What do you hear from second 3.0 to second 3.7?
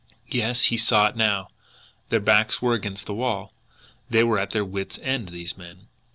the wall,